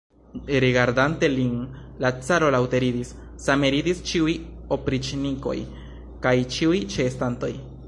[0.61, 1.51] Rigardante lin,
[2.05, 3.11] la caro laŭte ridis,
[3.45, 4.35] same ridis ĉiuj
[4.79, 5.57] opriĉnikoj
[6.27, 7.55] kaj ĉiuj ĉeestantoj.